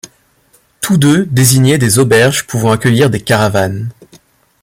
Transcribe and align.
Tous 0.81 0.97
deux 0.97 1.27
désignaient 1.27 1.77
des 1.77 1.99
auberges 1.99 2.47
pouvant 2.47 2.71
accueillir 2.71 3.11
des 3.11 3.21
caravanes. 3.21 3.91